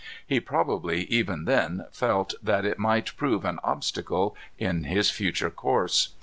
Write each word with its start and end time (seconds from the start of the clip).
He 0.25 0.39
probably, 0.39 1.03
even 1.11 1.45
then, 1.45 1.85
felt 1.91 2.33
that 2.41 2.65
it 2.65 2.79
might 2.79 3.15
prove 3.17 3.45
an 3.45 3.59
obstacle 3.63 4.35
in 4.57 4.85
his 4.85 5.11
future 5.11 5.51
course. 5.51 6.15